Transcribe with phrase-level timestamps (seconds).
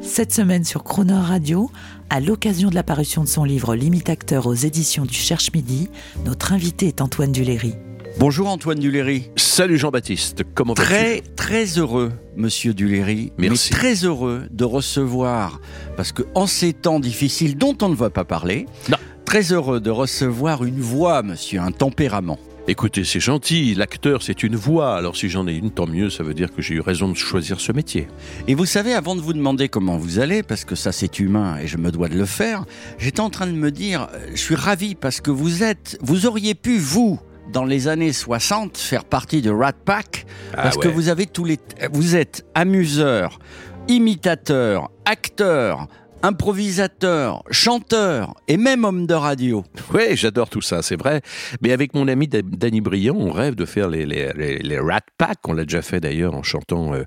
[0.00, 1.70] Cette semaine sur Croner Radio,
[2.08, 5.88] à l'occasion de la parution de son livre L'imitateur aux éditions du Cherche Midi,
[6.24, 7.74] notre invité est Antoine Duléry.
[8.18, 9.30] Bonjour Antoine Duléry.
[9.36, 10.88] Salut Jean-Baptiste, comment vas-tu?
[10.88, 13.32] Très très heureux, Monsieur Duléry.
[13.38, 13.70] Merci.
[13.72, 15.60] Mais très heureux de recevoir,
[15.96, 18.96] parce que en ces temps difficiles dont on ne va pas parler, Non.
[19.24, 22.38] très heureux de recevoir une voix, Monsieur, un tempérament.
[22.70, 26.22] Écoutez, c'est gentil, l'acteur c'est une voix, alors si j'en ai une, tant mieux, ça
[26.22, 28.06] veut dire que j'ai eu raison de choisir ce métier.
[28.46, 31.58] Et vous savez, avant de vous demander comment vous allez, parce que ça c'est humain
[31.60, 32.64] et je me dois de le faire,
[32.96, 36.26] j'étais en train de me dire, euh, je suis ravi parce que vous êtes, vous
[36.26, 37.18] auriez pu vous
[37.52, 40.24] dans les années 60 faire partie de Rat Pack
[40.54, 40.94] parce Ah que ouais.
[40.94, 41.58] vous avez tous les,
[41.92, 43.40] vous êtes amuseur,
[43.88, 45.88] imitateur, acteur,
[46.22, 49.64] improvisateur, chanteur et même homme de radio.
[49.94, 51.22] Ouais, j'adore tout ça, c'est vrai.
[51.62, 54.78] Mais avec mon ami Da- Danny Briand, on rêve de faire les, les, les, les
[54.78, 55.38] Rat Pack.
[55.48, 57.04] On l'a déjà fait d'ailleurs en chantant euh,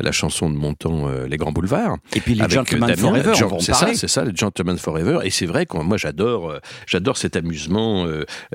[0.00, 1.96] la chanson de Montant euh, Les Grands Boulevards.
[2.14, 4.78] Et puis les Avec, Gentlemen euh, Damien, Forever, Gen- c'est ça, c'est ça, les Gentlemen
[4.78, 5.18] Forever.
[5.24, 8.06] Et c'est vrai que moi j'adore, euh, j'adore cet amusement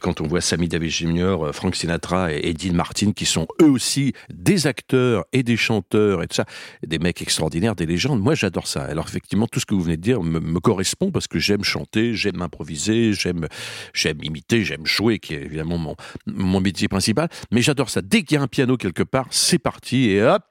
[0.00, 3.70] quand on voit Sammy Davis Jr., Frank Sinatra et, et Dean Martin qui sont eux
[3.70, 6.44] aussi des acteurs et des chanteurs et tout ça,
[6.86, 8.20] des mecs extraordinaires, des légendes.
[8.20, 8.82] Moi j'adore ça.
[8.84, 12.14] Alors effectivement tout ce que vous venez dire me, me correspond parce que j'aime chanter,
[12.14, 13.48] j'aime improviser, j'aime
[13.92, 17.28] j'aime imiter, j'aime jouer, qui est évidemment mon mon métier principal.
[17.50, 18.02] Mais j'adore ça.
[18.02, 20.42] Dès qu'il y a un piano quelque part, c'est parti et hop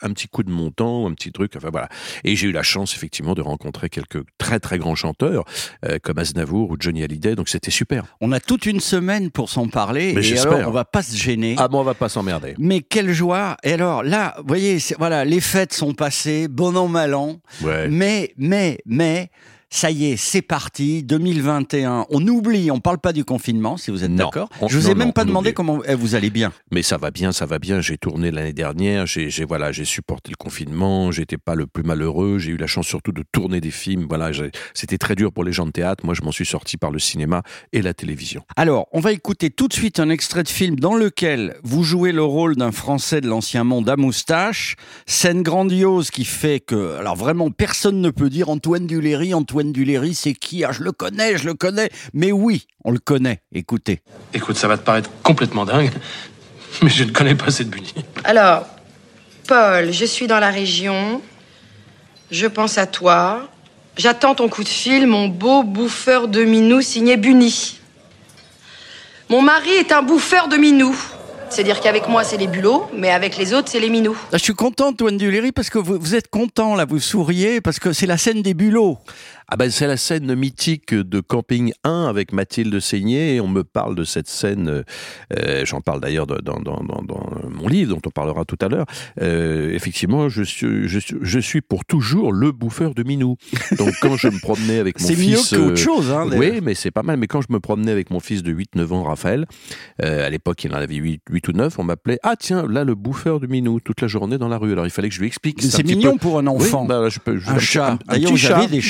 [0.00, 1.88] un petit coup de montant, un petit truc, enfin voilà.
[2.24, 5.44] Et j'ai eu la chance effectivement de rencontrer quelques très très grands chanteurs
[5.84, 8.04] euh, comme Aznavour ou Johnny Hallyday, donc c'était super.
[8.20, 10.52] On a toute une semaine pour s'en parler Mais et j'espère.
[10.52, 11.54] alors on va pas se gêner.
[11.58, 12.54] Ah bon, on va pas s'emmerder.
[12.58, 16.88] Mais quelle joie Et alors là, vous voyez, voilà, les fêtes sont passées, bon an
[16.88, 17.40] mal an.
[17.62, 17.88] Ouais.
[17.88, 19.30] Mais, mais, mais,
[19.72, 22.06] ça y est, c'est parti, 2021.
[22.10, 24.50] On oublie, on parle pas du confinement, si vous êtes d'accord.
[24.68, 25.54] Je vous ai non, même non, pas demandé oublie.
[25.54, 26.52] comment eh, vous allez bien.
[26.70, 27.80] Mais ça va bien, ça va bien.
[27.80, 29.06] J'ai tourné l'année dernière.
[29.06, 31.10] J'ai, voilà, j'ai supporté le confinement.
[31.10, 32.38] J'étais pas le plus malheureux.
[32.38, 34.04] J'ai eu la chance surtout de tourner des films.
[34.06, 34.30] Voilà,
[34.74, 36.04] c'était très dur pour les gens de théâtre.
[36.04, 38.42] Moi, je m'en suis sorti par le cinéma et la télévision.
[38.56, 42.12] Alors, on va écouter tout de suite un extrait de film dans lequel vous jouez
[42.12, 44.76] le rôle d'un Français de l'ancien monde à moustache.
[45.06, 50.14] Scène grandiose qui fait que, alors vraiment, personne ne peut dire Antoine Duléry, Antoine Duléry,
[50.14, 50.64] c'est qui?
[50.64, 51.90] Ah, je le connais, je le connais.
[52.12, 53.42] Mais oui, on le connaît.
[53.52, 54.00] Écoutez.
[54.34, 55.90] Écoute, ça va te paraître complètement dingue,
[56.82, 57.94] mais je ne connais pas cette Bunny.
[58.24, 58.66] Alors,
[59.46, 61.22] Paul, je suis dans la région.
[62.30, 63.48] Je pense à toi.
[63.96, 67.78] J'attends ton coup de fil, mon beau bouffeur de minou signé Bunny.
[69.28, 70.96] Mon mari est un bouffeur de minou.
[71.52, 74.16] C'est-à-dire qu'avec moi, c'est les bulots, mais avec les autres, c'est les minous.
[74.32, 77.60] Ah, je suis content, Antoine Duléry, parce que vous, vous êtes content, là, vous souriez,
[77.60, 78.96] parce que c'est la scène des bulots.
[79.54, 83.64] Ah ben c'est la scène mythique de Camping 1 avec Mathilde Seigné et on me
[83.64, 84.82] parle de cette scène,
[85.38, 88.68] euh, j'en parle d'ailleurs dans, dans, dans, dans mon livre dont on parlera tout à
[88.68, 88.86] l'heure.
[89.20, 93.36] Euh, effectivement, je suis, je, suis, je suis pour toujours le bouffeur de Minou.
[93.76, 95.52] Donc quand je me promenais avec mon C'est fils...
[95.52, 96.30] mieux qu'autre euh, chose, hein.
[96.34, 97.18] oui, mais c'est pas mal.
[97.18, 99.44] Mais quand je me promenais avec mon fils de 8-9 ans, Raphaël,
[100.02, 102.84] euh, à l'époque il en avait 8, 8 ou 9, on m'appelait «Ah tiens, là
[102.84, 104.72] le bouffeur de Minou» toute la journée dans la rue.
[104.72, 105.62] Alors il fallait que je lui explique.
[105.62, 106.80] Un C'est mignon peu- pour un enfant.
[106.84, 107.98] oui, bah, je peux, je- Un chat.
[108.08, 108.32] Un, D'ailleurs,
[108.70, 108.80] des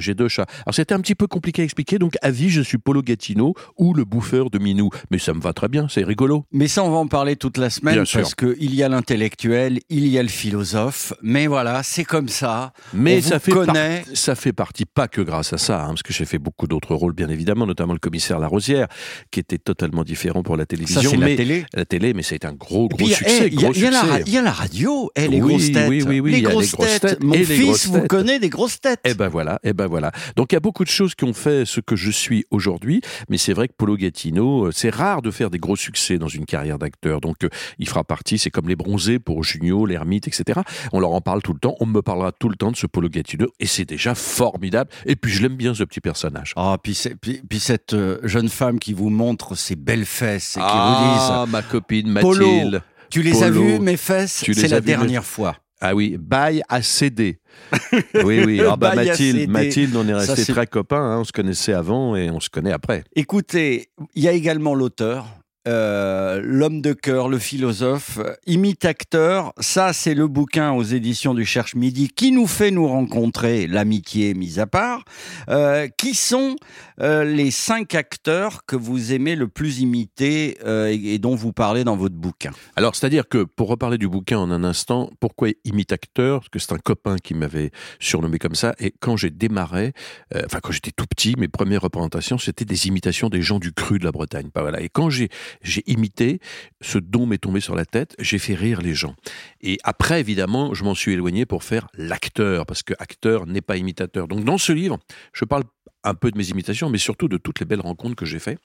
[0.00, 0.06] chats.
[0.06, 0.46] j'ai- deux chats.
[0.66, 1.98] Alors c'était un petit peu compliqué à expliquer.
[1.98, 4.90] Donc à vie, je suis Polo Gatineau ou le bouffeur de Minou.
[5.10, 6.44] Mais ça me va très bien, c'est rigolo.
[6.52, 9.80] Mais ça, on va en parler toute la semaine Bien parce qu'il y a l'intellectuel,
[9.88, 11.12] il y a le philosophe.
[11.22, 12.72] Mais voilà, c'est comme ça.
[12.94, 14.02] Mais On ça fait, connaît.
[14.06, 16.66] par- ça fait partie pas que grâce à ça, hein, parce que j'ai fait beaucoup
[16.66, 18.88] d'autres rôles, bien évidemment, notamment le commissaire Larosière,
[19.30, 21.02] qui était totalement différent pour la télévision.
[21.02, 21.64] Ça, c'est la télé.
[21.74, 23.48] La télé, mais c'est un gros, gros succès.
[23.52, 25.88] il y, a- y la, y a radio, eh, les Oui, grosses têtes.
[25.88, 29.00] oui, oui, oui, les grosses têtes Mon fils vous connaît des grosses têtes.
[29.04, 30.12] Eh ben voilà, eh ben voilà.
[30.36, 33.00] Donc il y a beaucoup de choses qui ont fait ce que je suis aujourd'hui,
[33.28, 36.28] mais c'est vrai que Polo Gatineau, euh, c'est rare de faire des gros succès dans
[36.28, 37.20] une carrière d'acteur.
[37.20, 37.48] Donc euh,
[37.78, 40.60] il fera partie, c'est comme les bronzés pour Junio, l'ermite, etc.
[40.92, 42.86] On leur en parle tout le temps, on me parlera tout le temps de ce
[42.86, 44.90] Polo Gatineau, et c'est déjà formidable.
[45.06, 46.52] Et puis je l'aime bien ce petit personnage.
[46.56, 50.56] Ah, puis, c'est- puis, puis cette euh, jeune femme qui vous montre ses belles fesses
[50.56, 52.82] et qui ah, vous ma copine dit Polo, Mathilde.
[53.10, 54.44] tu les as vues, mes fesses?
[54.44, 55.56] C'est la dernière fois.
[55.80, 57.38] Ah oui, bail à céder.
[58.24, 58.60] oui, oui.
[58.68, 59.48] Ah bah, Mathilde.
[59.48, 61.00] Mathilde, on est c'est- très copains.
[61.00, 61.18] hein.
[61.20, 63.04] On se connaissait avant et on se connaît après.
[63.14, 65.26] Écoutez, il y a également l'auteur.
[65.66, 69.52] Euh, l'homme de cœur, le philosophe, imite acteur.
[69.58, 74.34] Ça, c'est le bouquin aux éditions du Cherche Midi qui nous fait nous rencontrer, l'amitié
[74.34, 75.04] mise à part.
[75.48, 76.56] Euh, qui sont
[77.00, 81.96] euh, les cinq acteurs que vous aimez le plus imiter et, dont vous parlez dans
[81.96, 82.52] votre bouquin?
[82.76, 86.40] Alors, c'est-à-dire que, pour reparler du bouquin en un instant, pourquoi imite acteur?
[86.40, 88.74] Parce que c'est un copain qui m'avait surnommé comme ça.
[88.78, 89.92] Et quand j'ai démarré,
[90.34, 93.98] enfin, quand j'étais tout petit, mes premières représentations, c'était des imitations des gens du cru
[93.98, 94.48] de la Bretagne.
[94.54, 94.80] Voilà.
[94.80, 95.28] Et quand j'ai,
[95.62, 96.40] j'ai imité,
[96.80, 99.14] ce don m'est tombé sur la tête, j'ai fait rire les gens.
[99.60, 103.76] Et après, évidemment, je m'en suis éloigné pour faire l'acteur, parce que acteur n'est pas
[103.76, 104.28] imitateur.
[104.28, 104.98] Donc, dans ce livre,
[105.32, 105.64] je parle
[106.04, 108.58] un peu de mes imitations, mais surtout de toutes les belles rencontres que j'ai faites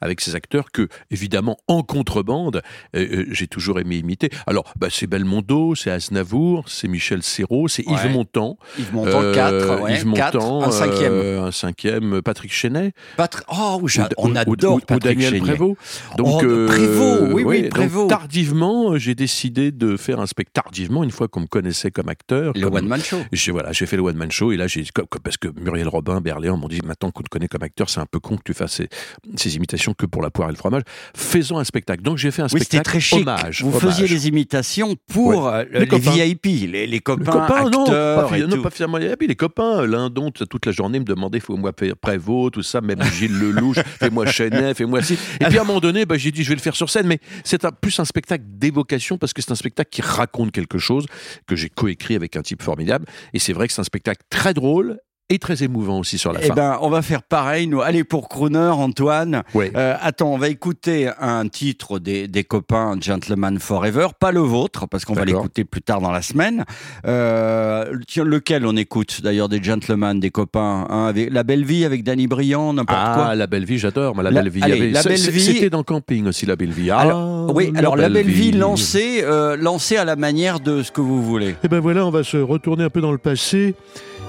[0.00, 2.62] avec ces acteurs que, évidemment, en contrebande,
[2.96, 4.30] euh, euh, j'ai toujours aimé imiter.
[4.46, 7.94] Alors, bah, c'est Belmondo, c'est Aznavour, c'est Michel Serrault, c'est Ouais.
[8.04, 8.58] Yves Montand.
[8.78, 11.12] Yves Montand, euh, 4, ouais, Yves Montand, un cinquième.
[11.12, 12.92] euh, un cinquième, Patrick Chenet.
[13.16, 13.80] Patri- Oh,
[14.18, 15.40] on adore ou- Patrick Daniel.
[15.40, 15.76] Prévost.
[16.18, 18.08] Oh, euh, Prévost, oui, oui, donc Prévost.
[18.10, 20.50] tardivement, j'ai décidé de faire un spectacle.
[20.52, 22.52] Tardivement, une fois qu'on me connaissait comme acteur.
[22.56, 23.18] Le comme- One Man Show.
[23.32, 24.84] j'ai voilà, j'ai fait le one man show et là j'ai
[25.22, 28.06] parce que Muriel Robin, Berléand m'ont dit maintenant qu'on te connaît comme acteur, c'est un
[28.06, 28.88] peu con que tu fasses ces,
[29.36, 30.82] ces imitations que pour la poire et le fromage.
[31.14, 32.02] Faisons un spectacle.
[32.02, 33.20] Donc j'ai fait un Oui, spectacle très chic.
[33.20, 33.62] hommage.
[33.62, 33.80] Vous hommage.
[33.82, 35.50] faisiez les imitations pour Ouais.
[35.52, 36.10] euh, Les les, copains.
[36.12, 38.98] VIP, les, les Les copains, non, pas, non, finalement.
[38.98, 41.56] Et puis les copains, l'un dont toute la journée me demandait faire
[42.00, 45.18] Prévost, tout ça, même Gilles Lelouch, fais-moi Chenet, fais-moi ci.
[45.40, 47.06] Et puis à un moment donné, bah, j'ai dit je vais le faire sur scène,
[47.06, 51.06] mais c'est plus un spectacle d'évocation parce que c'est un spectacle qui raconte quelque chose
[51.46, 53.06] que j'ai coécrit avec un type formidable.
[53.32, 54.98] Et c'est vrai que c'est un spectacle très drôle
[55.30, 56.54] et très émouvant aussi sur la Eh fin.
[56.54, 57.80] ben, on va faire pareil, nous.
[57.80, 59.42] Allez, pour Crooner, Antoine.
[59.54, 59.70] Ouais.
[59.76, 64.86] Euh, attends, on va écouter un titre des, des copains Gentleman Forever, pas le vôtre,
[64.88, 66.64] parce qu'on va l'écouter plus tard dans la semaine.
[67.06, 71.84] Euh, tiens, lequel on écoute d'ailleurs des Gentlemen, des copains hein, avec La Belle Vie
[71.84, 73.34] avec Danny Briand, n'importe Ah, quoi.
[73.34, 74.20] la belle vie, j'adore.
[74.22, 76.44] La, La- belle vie, allez, il y avait- La Belle Vie- C'était dans Camping aussi,
[76.46, 76.90] la belle vie.
[76.90, 80.90] Ah, Alors, oui, alors La Belle Vie lancée, euh, lancée à la manière de ce
[80.90, 81.54] que vous voulez.
[81.64, 83.74] Et ben voilà, on va se retourner un peu dans le passé.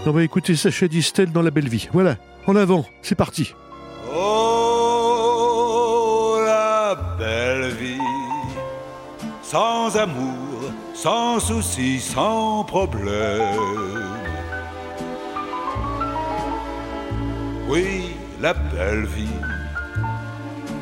[0.03, 1.87] On va écouter Sacha Distel dans La Belle Vie.
[1.93, 2.15] Voilà,
[2.47, 3.53] en avant, c'est parti.
[4.15, 5.19] Oh,
[6.43, 8.01] la belle vie,
[9.43, 13.59] sans amour, sans souci, sans problème.
[17.69, 19.37] Oui, la belle vie,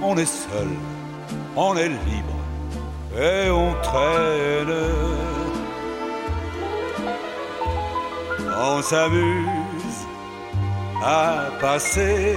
[0.01, 0.69] on est seul,
[1.57, 2.37] on est libre
[3.19, 5.38] et on traîne.
[8.61, 10.01] On s'amuse
[11.01, 12.35] à passer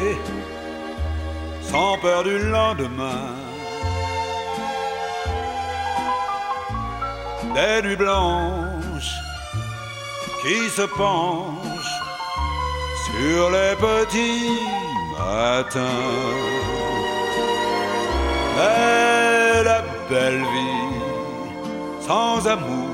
[1.63, 3.27] sans peur du lendemain.
[7.55, 9.17] Des nuits blanches
[10.43, 12.01] qui se penchent
[13.07, 14.61] sur les petits
[15.19, 15.81] matins.
[18.57, 22.91] Mais la belle vie, sans amour,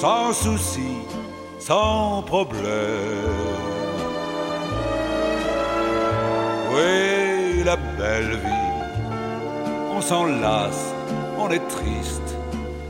[0.00, 0.99] sans souci,
[1.70, 3.46] sans problème.
[6.72, 8.72] Oui, la belle vie,
[9.96, 10.86] on s'en lasse,
[11.38, 12.30] on est triste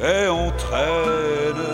[0.01, 1.67] et on traîne.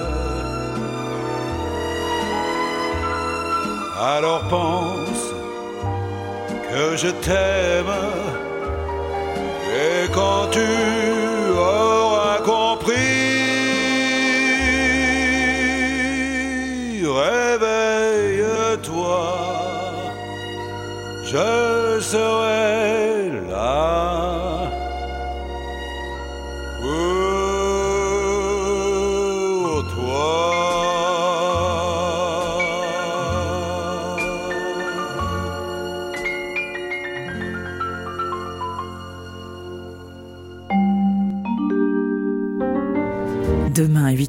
[4.14, 5.24] Alors pense
[6.70, 7.96] que je t'aime
[9.80, 11.15] et quand tu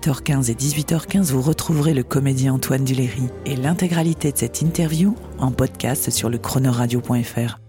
[0.07, 5.51] 17h15 et 18h15, vous retrouverez le comédien Antoine Duléry et l'intégralité de cette interview en
[5.51, 7.59] podcast sur le chronoradio.fr.